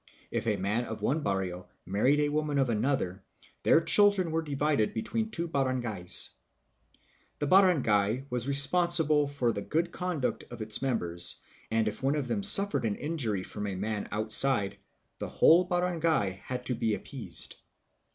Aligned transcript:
If 0.31 0.47
a 0.47 0.55
man 0.55 0.85
of 0.85 1.03
one 1.03 1.21
barrio 1.21 1.69
married 1.85 2.21
a 2.21 2.29
woman 2.29 2.57
of 2.57 2.69
another, 2.69 3.23
their 3.61 3.79
children 3.79 4.31
were 4.31 4.41
divided 4.41 4.95
between 4.95 5.25
the 5.25 5.29
two 5.29 5.47
barangay 5.47 6.05
s. 6.05 6.31
The 7.37 7.45
barangay 7.45 8.25
was 8.31 8.47
responsible 8.47 9.27
for 9.27 9.51
the 9.51 9.61
good 9.61 9.91
conduct 9.91 10.43
of 10.49 10.59
its 10.59 10.81
members, 10.81 11.39
and 11.69 11.87
if 11.87 12.01
one 12.01 12.15
of 12.15 12.27
them 12.27 12.41
suffered 12.41 12.83
an 12.83 12.95
injury 12.95 13.43
from 13.43 13.67
a 13.67 13.75
man 13.75 14.09
outside, 14.11 14.75
the 15.19 15.29
whole 15.29 15.65
barangay 15.65 16.41
had 16.45 16.65
to 16.65 16.73
be 16.73 16.95
appeased. 16.95 17.57